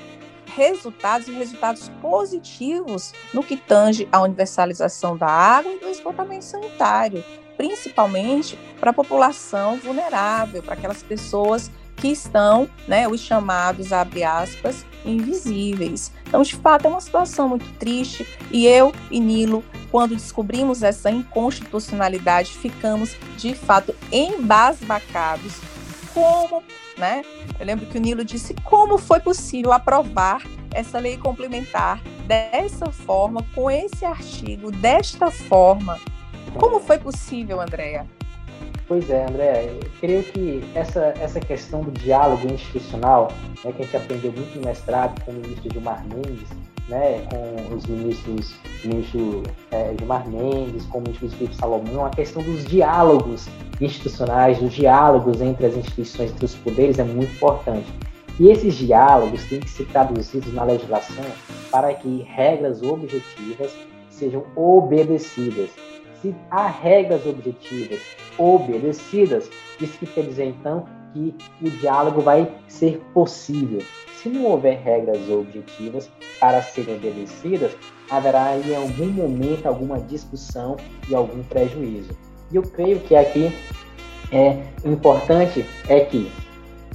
[0.55, 7.23] resultados e resultados positivos no que tange à universalização da água e do esgotamento sanitário,
[7.57, 14.85] principalmente para a população vulnerável, para aquelas pessoas que estão, né, os chamados, abre aspas,
[15.05, 16.11] invisíveis.
[16.27, 21.09] Então, de fato, é uma situação muito triste e eu e Nilo, quando descobrimos essa
[21.09, 25.53] inconstitucionalidade, ficamos, de fato, embasbacados.
[26.13, 26.63] Como,
[26.97, 27.23] né?
[27.59, 30.41] Eu lembro que o Nilo disse como foi possível aprovar
[30.73, 35.99] essa lei complementar dessa forma, com esse artigo, desta forma.
[36.59, 38.05] Como foi possível, Andréa?
[38.87, 43.31] Pois é, André, eu creio que essa, essa questão do diálogo institucional,
[43.63, 46.47] né, que a gente aprendeu muito no mestrado com o ministro Gilmar Mendes,
[46.87, 49.41] né, com os ministros, ministro
[49.71, 53.47] é, Gilmar Mendes, com o ministro Felipe Salomão, a questão dos diálogos
[53.81, 57.91] institucionais, dos diálogos entre as instituições, entre os poderes, é muito importante.
[58.39, 61.25] E esses diálogos têm que ser traduzidos na legislação
[61.71, 63.73] para que regras objetivas
[64.11, 65.71] sejam obedecidas.
[66.25, 67.99] Se há regras objetivas
[68.39, 69.47] obedecidas,
[69.79, 73.79] isso que quer dizer então que o diálogo vai ser possível.
[74.15, 76.09] Se não houver regras objetivas
[76.39, 77.77] para serem obedecidas,
[78.09, 82.17] haverá em algum momento alguma discussão e algum prejuízo.
[82.51, 83.55] E eu creio que aqui
[84.31, 86.31] é, importante é que,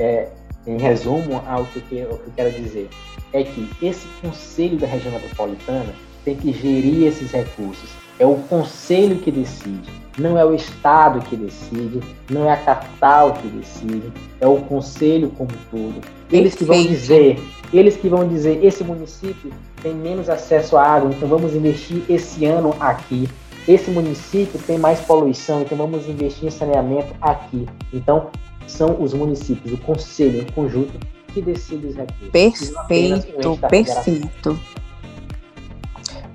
[0.01, 0.29] é,
[0.67, 2.91] em resumo ao que, eu, que eu quero dizer,
[3.33, 7.91] é que esse Conselho da Região Metropolitana tem que gerir esses recursos.
[8.19, 13.33] É o Conselho que decide, não é o Estado que decide, não é a capital
[13.35, 16.01] que decide, é o Conselho como um todo.
[16.31, 19.51] Eles que vão dizer, eles que vão dizer, esse município
[19.83, 23.29] tem menos acesso à água, então vamos investir esse ano aqui.
[23.67, 27.67] Esse município tem mais poluição, então vamos investir em saneamento aqui.
[27.93, 28.31] Então,
[28.67, 30.93] são os municípios, o conselho em conjunto,
[31.29, 32.31] que decide os recursos.
[32.31, 34.61] Perfeito, perfeito.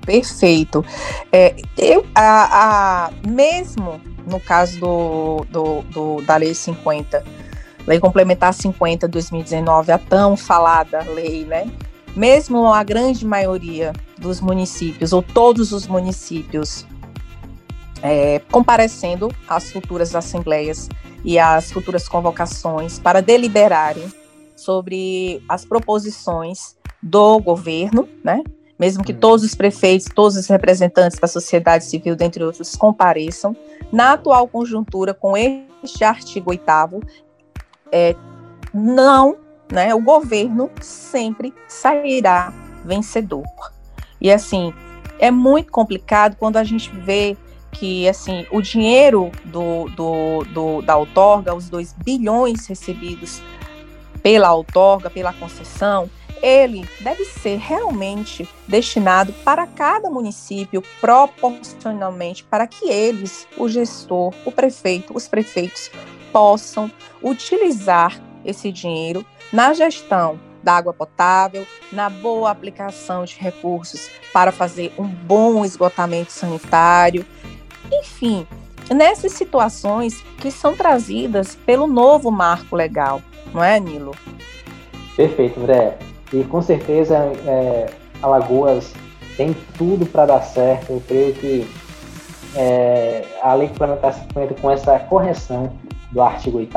[0.06, 0.84] Perfeito.
[1.32, 7.24] É, eu, a, a, mesmo no caso do, do, do, da Lei 50,
[7.86, 11.70] Lei Complementar 50 2019, a tão falada lei, né?
[12.14, 16.86] Mesmo a grande maioria dos municípios, ou todos os municípios,
[18.02, 20.88] é, comparecendo às futuras assembleias
[21.24, 24.12] e às futuras convocações para deliberarem
[24.56, 28.42] sobre as proposições do governo, né?
[28.78, 33.56] Mesmo que todos os prefeitos, todos os representantes da sociedade civil, dentre outros, compareçam,
[33.90, 36.62] na atual conjuntura, com este artigo 8
[37.90, 38.14] é,
[38.74, 39.36] não,
[39.72, 42.52] né, o governo sempre sairá
[42.84, 43.46] vencedor.
[44.20, 44.72] E assim,
[45.18, 47.36] é muito complicado quando a gente vê
[47.72, 53.42] que assim o dinheiro do, do, do, da outorga, os 2 bilhões recebidos
[54.22, 56.08] pela outorga, pela concessão,
[56.42, 64.52] ele deve ser realmente destinado para cada município proporcionalmente para que eles, o gestor, o
[64.52, 65.90] prefeito, os prefeitos
[66.32, 66.90] possam
[67.22, 74.92] utilizar esse dinheiro na gestão da água potável, na boa aplicação de recursos para fazer
[74.98, 77.24] um bom esgotamento sanitário,
[77.92, 78.46] enfim,
[78.90, 83.22] nessas situações que são trazidas pelo novo marco legal,
[83.54, 84.14] não é, Nilo?
[85.16, 85.96] Perfeito, André.
[86.40, 87.86] E com certeza é,
[88.22, 88.92] Alagoas
[89.38, 90.92] tem tudo para dar certo.
[90.92, 91.66] Eu creio que
[92.54, 95.72] é, a lei complementar 50 com essa correção
[96.12, 96.70] do artigo 8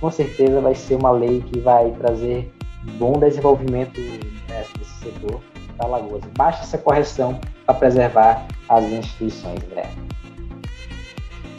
[0.00, 2.52] com certeza vai ser uma lei que vai trazer
[2.98, 4.00] bom desenvolvimento
[4.48, 5.40] né, desse setor
[5.76, 6.22] para Alagoas.
[6.36, 9.90] Baixa essa correção para preservar as instituições, né?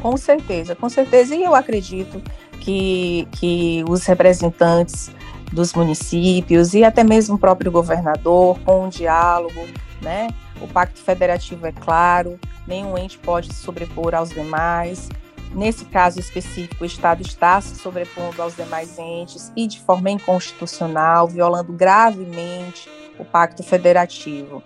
[0.02, 1.36] Com certeza, com certeza.
[1.36, 2.22] E eu acredito
[2.62, 5.12] que, que os representantes
[5.52, 9.68] dos municípios e até mesmo o próprio governador, com um diálogo,
[10.02, 10.30] né?
[10.62, 15.10] O pacto federativo é claro, nenhum ente pode sobrepor aos demais.
[15.54, 21.28] Nesse caso específico, o Estado está se sobrepondo aos demais entes e de forma inconstitucional,
[21.28, 24.62] violando gravemente o pacto federativo.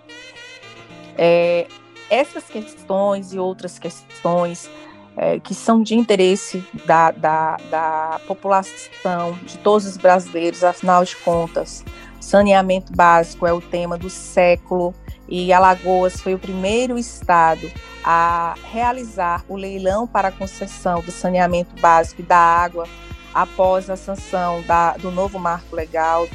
[1.16, 1.66] É,
[2.10, 4.68] essas questões e outras questões
[5.16, 11.16] é, que são de interesse da, da, da população, de todos os brasileiros, afinal de
[11.16, 11.84] contas,
[12.20, 14.94] saneamento básico é o tema do século
[15.28, 17.70] e Alagoas foi o primeiro estado
[18.04, 22.86] a realizar o leilão para a concessão do saneamento básico e da água
[23.32, 26.28] após a sanção da, do novo marco legal,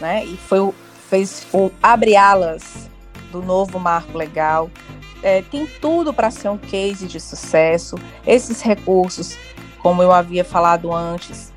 [0.00, 0.24] né?
[0.24, 0.72] E foi
[1.08, 2.88] fez o abre alas
[3.30, 4.70] do novo marco legal
[5.22, 7.96] é, tem tudo para ser um case de sucesso.
[8.26, 9.36] Esses recursos,
[9.78, 11.52] como eu havia falado antes,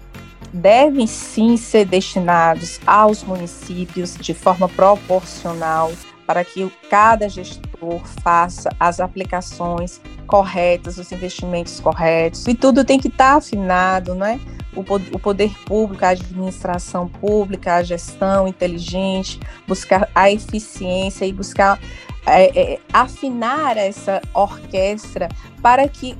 [0.53, 5.91] devem sim ser destinados aos municípios de forma proporcional
[6.25, 13.09] para que cada gestor faça as aplicações corretas, os investimentos corretos, e tudo tem que
[13.09, 14.39] estar tá afinado, né?
[14.75, 21.79] O poder público, a administração pública, a gestão inteligente, buscar a eficiência e buscar
[22.25, 25.29] é, é, afinar essa orquestra
[25.61, 26.17] para que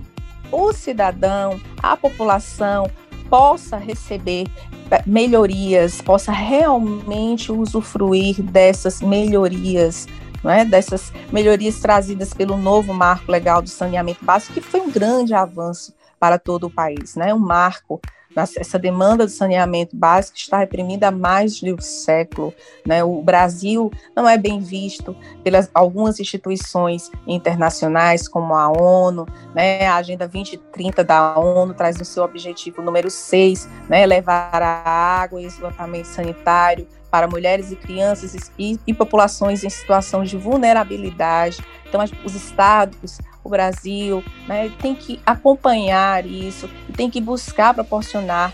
[0.51, 2.89] o cidadão, a população,
[3.29, 4.47] possa receber
[4.91, 10.07] é, melhorias, possa realmente usufruir dessas melhorias,
[10.43, 10.63] não é?
[10.63, 15.93] dessas melhorias trazidas pelo novo marco legal do saneamento básico, que foi um grande avanço
[16.19, 17.33] para todo o país, né?
[17.33, 17.99] Um marco
[18.35, 22.53] essa demanda do saneamento básico está reprimida há mais de um século.
[22.85, 23.03] Né?
[23.03, 29.87] O Brasil não é bem visto pelas algumas instituições internacionais, como a ONU, né?
[29.87, 34.05] a Agenda 2030 da ONU traz no seu objetivo número 6, né?
[34.05, 40.23] levar a água e esgotamento sanitário para mulheres e crianças e, e populações em situação
[40.23, 41.63] de vulnerabilidade.
[41.87, 46.67] Então, os estados, o Brasil, né, tem que acompanhar isso
[46.97, 48.51] tem que buscar proporcionar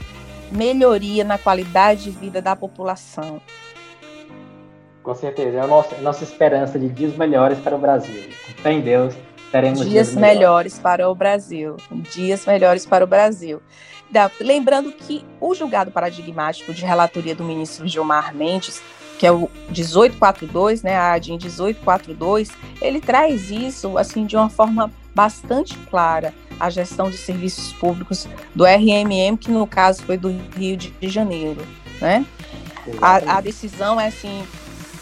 [0.52, 3.42] melhoria na qualidade de vida da população.
[5.02, 8.30] Com certeza, é a nossa, a nossa esperança de dias melhores para o Brasil.
[8.66, 9.16] Em Deus,
[9.50, 10.40] teremos dias, dias melhores.
[10.40, 11.78] melhores para o Brasil.
[12.12, 13.62] Dias melhores para o Brasil.
[14.42, 18.84] Lembrando que o julgado paradigmático de relatoria do ministro Gilmar Mendes
[19.22, 22.50] que é o 1842, né, a ADIM 1842,
[22.82, 28.66] ele traz isso assim de uma forma bastante clara, a gestão de serviços públicos do
[28.66, 31.62] RMM, que no caso foi do Rio de Janeiro,
[32.02, 32.26] né?
[33.00, 34.44] A, a decisão é assim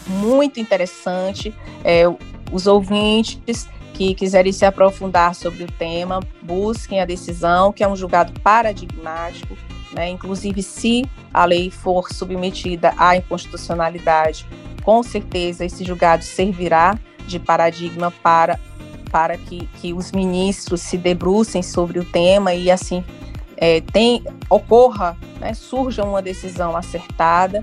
[0.06, 1.54] muito interessante.
[1.82, 2.04] É,
[2.52, 7.96] os ouvintes que quiserem se aprofundar sobre o tema, busquem a decisão, que é um
[7.96, 9.56] julgado paradigmático
[9.92, 10.08] né?
[10.08, 14.46] Inclusive, se a lei for submetida à inconstitucionalidade,
[14.82, 18.58] com certeza esse julgado servirá de paradigma para,
[19.10, 23.04] para que, que os ministros se debrucem sobre o tema e assim
[23.56, 27.60] é, tem, ocorra, né, surja uma decisão acertada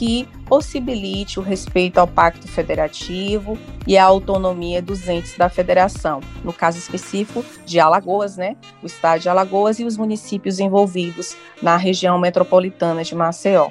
[0.00, 6.54] que possibilite o respeito ao Pacto Federativo e a autonomia dos entes da federação, no
[6.54, 12.18] caso específico de Alagoas, né, o estado de Alagoas e os municípios envolvidos na região
[12.18, 13.68] metropolitana de Maceió.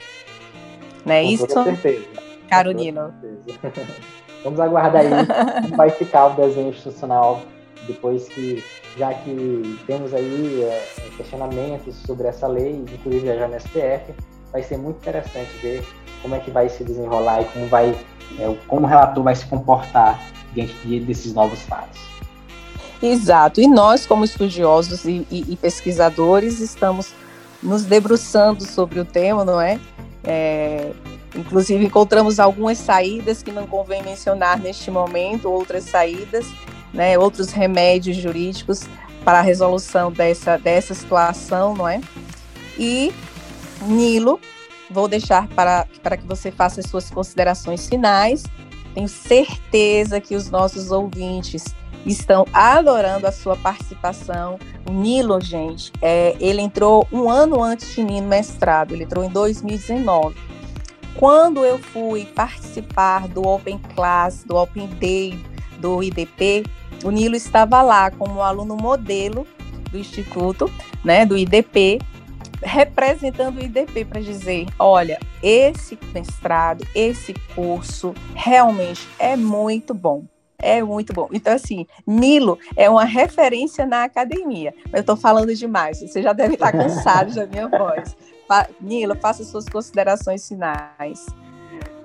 [1.04, 1.48] Não é isso?
[1.48, 2.06] Com certeza.
[2.48, 3.12] Carolina.
[4.44, 7.42] Vamos aguardar aí como vai ficar o desenho institucional
[7.88, 8.64] depois que,
[8.96, 14.14] já que temos aí é, questionamentos sobre essa lei, inclusive já no STF,
[14.52, 15.84] vai ser muito interessante ver
[16.22, 17.96] como é que vai se desenrolar e como vai
[18.38, 20.20] é, como o relator vai se comportar
[20.54, 22.00] diante desses novos fatos.
[23.02, 23.62] Exato.
[23.62, 27.14] E nós, como estudiosos e, e, e, pesquisadores, estamos
[27.64, 29.80] nos debruçando sobre o tema, não é?
[30.24, 30.92] é?
[31.36, 36.46] Inclusive, encontramos algumas saídas que não convém mencionar neste momento, outras saídas,
[36.94, 38.88] né, outros remédios jurídicos
[39.24, 42.02] para a resolução dessa, dessa situação, não é?
[42.78, 43.14] E
[43.82, 44.40] Nilo
[44.90, 48.44] Vou deixar para, para que você faça as suas considerações finais.
[48.94, 51.64] Tenho certeza que os nossos ouvintes
[52.06, 54.58] estão adorando a sua participação.
[54.88, 59.24] O Nilo, gente, é, ele entrou um ano antes de mim no mestrado, ele entrou
[59.24, 60.36] em 2019.
[61.16, 65.38] Quando eu fui participar do Open Class, do Open Day
[65.80, 66.64] do IDP,
[67.04, 69.46] o Nilo estava lá como aluno modelo
[69.92, 70.72] do Instituto,
[71.04, 72.00] né, do IDP,
[72.62, 80.24] representando o IDP para dizer, olha, esse mestrado, esse curso realmente é muito bom.
[80.62, 81.30] É muito bom.
[81.32, 84.74] Então, assim, Nilo é uma referência na academia.
[84.92, 88.16] Eu estou falando demais, você já deve estar cansado da minha voz.
[88.82, 91.26] Nilo, faça suas considerações finais.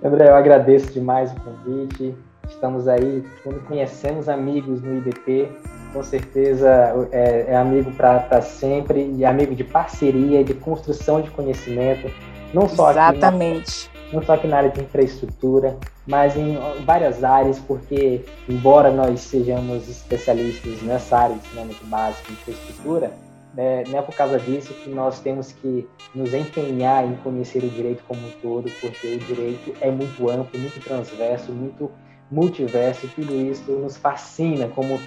[0.03, 2.15] André, eu agradeço demais o convite.
[2.49, 5.51] Estamos aí, quando conhecemos amigos no IDP,
[5.95, 6.69] com certeza
[7.13, 12.11] é, é amigo para sempre e amigo de parceria, de construção de conhecimento,
[12.53, 13.87] não só Exatamente.
[13.87, 15.77] Aqui não só aqui na área de infraestrutura,
[16.07, 22.33] mas em várias áreas, porque embora nós sejamos especialistas nessa área de ensinamento básico e
[22.33, 23.13] infraestrutura,
[23.55, 27.69] né, não é por causa disso que nós temos que nos empenhar em conhecer o
[27.69, 31.91] direito como um todo, porque o direito é muito amplo, muito transverso, muito
[32.31, 35.01] multiverso, tudo isso nos fascina como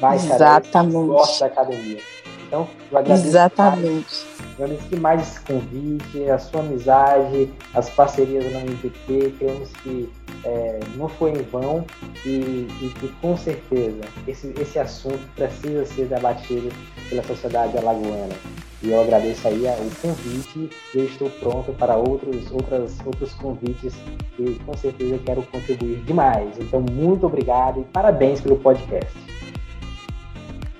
[0.00, 1.06] vai Exatamente.
[1.06, 2.00] gosta da academia.
[2.46, 4.26] Então, eu agradeço Exatamente.
[4.58, 9.34] Eu agradeço demais esse convite, a sua amizade, as parcerias na UNPP.
[9.38, 10.12] Cremos que
[10.44, 11.84] é, não foi em vão
[12.24, 16.70] e, e que, com certeza, esse, esse assunto precisa ser debatido
[17.08, 18.34] pela sociedade alagoana.
[18.82, 23.94] E eu agradeço aí o convite e eu estou pronto para outros, outras, outros convites
[24.38, 26.58] e com certeza quero contribuir demais.
[26.58, 29.16] Então, muito obrigado e parabéns pelo podcast.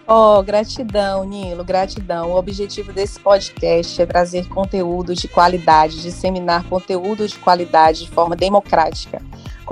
[0.06, 2.32] Oh, gratidão, Nilo, gratidão.
[2.32, 8.34] O objetivo desse podcast é trazer conteúdo de qualidade, disseminar conteúdo de qualidade de forma
[8.34, 9.22] democrática.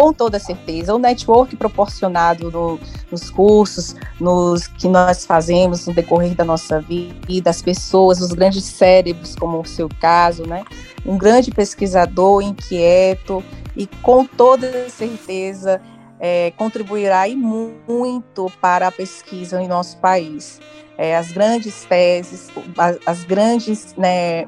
[0.00, 2.80] Com toda certeza, o network proporcionado no,
[3.12, 8.64] nos cursos, nos que nós fazemos no decorrer da nossa vida, as pessoas, os grandes
[8.64, 10.64] cérebros, como o seu caso, né?
[11.04, 13.44] Um grande pesquisador inquieto
[13.76, 15.82] e com toda certeza
[16.18, 20.60] é, contribuirá muito para a pesquisa em nosso país.
[21.00, 24.46] é, as grandes teses, as, as grandes, né,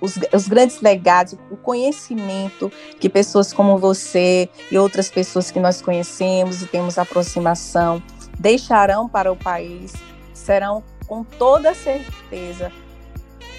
[0.00, 2.70] os, os, grandes legados, o conhecimento
[3.00, 8.02] que pessoas como você e outras pessoas que nós conhecemos e temos aproximação
[8.38, 9.92] deixarão para o país
[10.32, 12.72] serão com toda certeza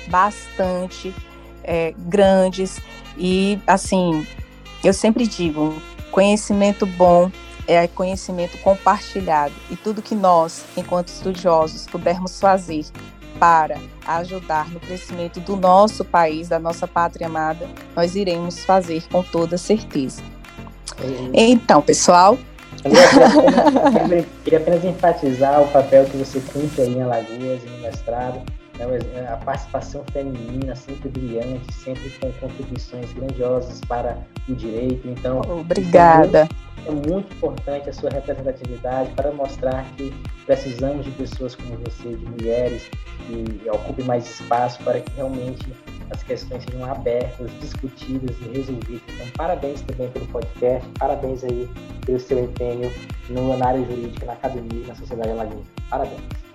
[0.07, 1.13] bastante
[1.63, 2.79] é, grandes.
[3.17, 4.25] E assim
[4.83, 5.75] eu sempre digo
[6.11, 7.31] conhecimento bom
[7.67, 9.53] é conhecimento compartilhado.
[9.69, 12.85] E tudo que nós enquanto estudiosos pudermos fazer
[13.39, 19.23] para ajudar no crescimento do nosso país, da nossa pátria amada, nós iremos fazer com
[19.23, 20.21] toda certeza.
[21.33, 22.37] Então, pessoal.
[22.83, 28.41] Eu queria apenas enfatizar o papel que você cumpre aí em Alagoas, no mestrado,
[28.83, 34.17] a participação feminina sempre brilhante, sempre com contribuições grandiosas para
[34.47, 35.07] o direito.
[35.07, 36.47] Então, obrigada.
[36.85, 40.13] É muito, é muito importante a sua representatividade para mostrar que
[40.45, 42.89] precisamos de pessoas como você, de mulheres
[43.27, 45.67] que ocupem mais espaço para que realmente
[46.11, 49.01] as questões sejam abertas, discutidas e resolvidas.
[49.13, 51.69] Então, parabéns também pelo podcast, parabéns aí
[52.05, 52.91] pelo seu empenho
[53.29, 55.61] no, na área jurídica, na academia e na sociedade alagoana.
[55.89, 56.48] Parabéns.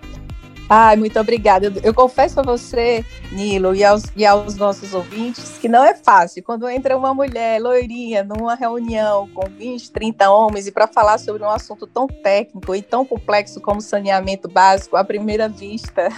[0.77, 1.67] Ai, muito obrigada.
[1.67, 5.95] Eu, eu confesso a você, Nilo, e aos, e aos nossos ouvintes, que não é
[5.95, 6.43] fácil.
[6.43, 11.45] Quando entra uma mulher loirinha numa reunião com 20, 30 homens e para falar sobre
[11.45, 16.09] um assunto tão técnico e tão complexo como saneamento básico, à primeira vista,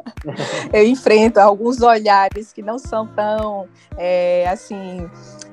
[0.72, 5.10] eu enfrento alguns olhares que não são tão, é, assim,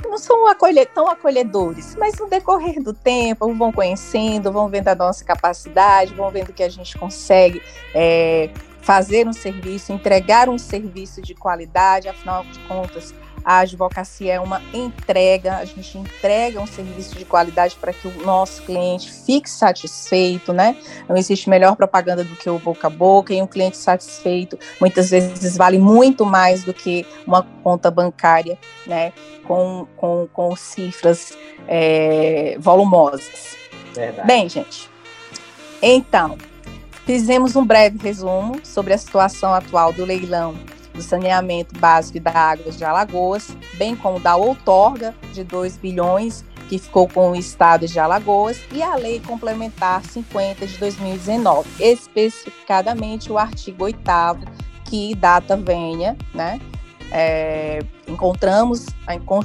[0.07, 4.95] não são acolhe tão acolhedores, mas no decorrer do tempo vão conhecendo, vão vendo a
[4.95, 7.61] nossa capacidade, vão vendo que a gente consegue
[7.93, 8.49] é,
[8.87, 13.13] fazer um serviço, entregar um serviço de qualidade, afinal de contas,
[13.43, 18.25] a advocacia é uma entrega, a gente entrega um serviço de qualidade para que o
[18.25, 20.77] nosso cliente fique satisfeito, né?
[21.07, 25.09] Não existe melhor propaganda do que o boca a boca, e um cliente satisfeito muitas
[25.09, 29.11] vezes vale muito mais do que uma conta bancária, né?
[29.43, 33.57] Com, com, com cifras é, volumosas.
[33.93, 34.25] Verdade.
[34.25, 34.89] Bem, gente,
[35.81, 36.37] então,
[37.07, 40.53] fizemos um breve resumo sobre a situação atual do leilão
[40.93, 46.43] do saneamento básico e da água de Alagoas, bem como da outorga de 2 bilhões
[46.67, 53.31] que ficou com o estado de Alagoas e a lei complementar 50 de 2019, especificadamente
[53.31, 54.01] o artigo 8
[54.83, 56.59] que data venha, né?
[57.09, 58.87] É, encontramos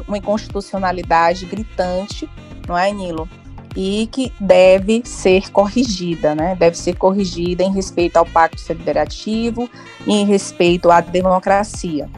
[0.09, 2.29] uma inconstitucionalidade gritante,
[2.67, 3.29] não é, Nilo?
[3.75, 6.55] E que deve ser corrigida, né?
[6.55, 9.69] Deve ser corrigida em respeito ao Pacto Federativo
[10.07, 12.09] e em respeito à democracia.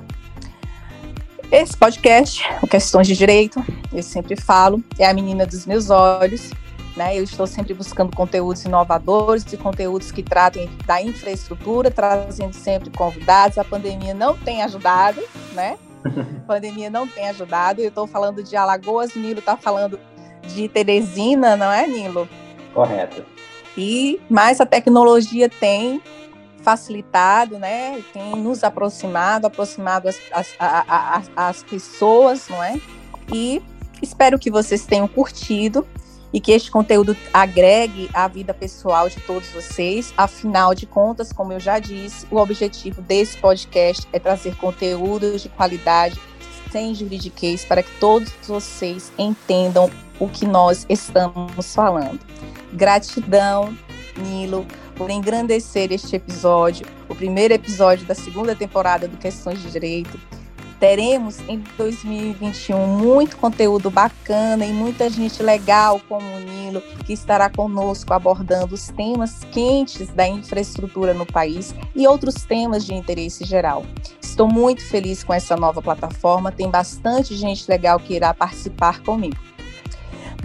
[1.50, 6.50] Esse podcast, o Questões de Direito, eu sempre falo, é a menina dos meus olhos,
[6.96, 7.16] né?
[7.16, 13.58] Eu estou sempre buscando conteúdos inovadores e conteúdos que tratem da infraestrutura, trazendo sempre convidados.
[13.58, 15.76] A pandemia não tem ajudado, né?
[16.04, 17.80] A pandemia não tem ajudado.
[17.80, 19.98] Eu estou falando de Alagoas, o Nilo está falando
[20.48, 22.28] de Teresina, não é, Nilo?
[22.72, 23.24] Correto.
[23.76, 26.00] E mais a tecnologia tem
[26.62, 28.02] facilitado, né?
[28.12, 32.80] Tem nos aproximado, aproximado as, as, as, as pessoas, não é?
[33.32, 33.62] E
[34.00, 35.86] espero que vocês tenham curtido
[36.32, 40.12] e que este conteúdo agregue à vida pessoal de todos vocês.
[40.16, 45.48] Afinal de contas, como eu já disse, o objetivo desse podcast é trazer conteúdos de
[45.48, 46.20] qualidade
[46.72, 49.88] sem juridiquês para que todos vocês entendam
[50.18, 52.20] o que nós estamos falando.
[52.72, 53.76] Gratidão,
[54.16, 60.18] Nilo, por engrandecer este episódio, o primeiro episódio da segunda temporada do Questões de Direito.
[60.78, 67.48] Teremos em 2021 muito conteúdo bacana e muita gente legal como o Nilo, que estará
[67.48, 73.84] conosco abordando os temas quentes da infraestrutura no país e outros temas de interesse geral.
[74.20, 79.36] Estou muito feliz com essa nova plataforma, tem bastante gente legal que irá participar comigo.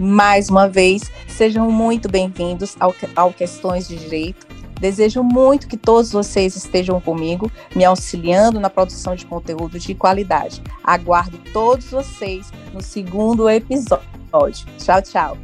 [0.00, 4.46] Mais uma vez, sejam muito bem-vindos ao, ao Questões de Direito.
[4.80, 10.62] Desejo muito que todos vocês estejam comigo, me auxiliando na produção de conteúdo de qualidade.
[10.82, 14.66] Aguardo todos vocês no segundo episódio.
[14.78, 15.36] Tchau, tchau.